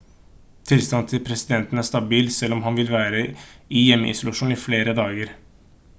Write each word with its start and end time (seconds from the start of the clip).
tilstanden 0.69 1.09
til 1.11 1.21
presidenten 1.27 1.81
er 1.81 1.85
stabil 1.89 2.31
selv 2.37 2.57
om 2.57 2.65
han 2.69 2.79
vil 2.81 2.91
være 2.95 3.21
i 3.29 3.85
hjemmeisolasjon 3.91 4.55
i 4.57 4.61
flere 4.67 5.01
dager 5.05 5.37